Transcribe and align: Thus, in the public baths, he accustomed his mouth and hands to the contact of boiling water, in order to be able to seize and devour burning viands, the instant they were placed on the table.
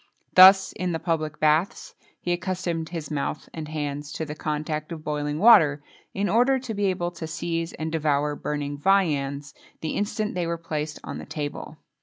Thus, 0.33 0.71
in 0.71 0.93
the 0.93 0.97
public 0.99 1.39
baths, 1.39 1.93
he 2.19 2.31
accustomed 2.31 2.89
his 2.89 3.11
mouth 3.11 3.47
and 3.53 3.67
hands 3.67 4.11
to 4.13 4.25
the 4.25 4.33
contact 4.33 4.91
of 4.91 5.03
boiling 5.03 5.37
water, 5.37 5.83
in 6.11 6.27
order 6.27 6.57
to 6.57 6.73
be 6.73 6.85
able 6.87 7.11
to 7.11 7.27
seize 7.27 7.73
and 7.73 7.91
devour 7.91 8.35
burning 8.35 8.79
viands, 8.79 9.53
the 9.81 9.91
instant 9.95 10.33
they 10.33 10.47
were 10.47 10.57
placed 10.57 10.97
on 11.03 11.19
the 11.19 11.27
table. 11.27 11.77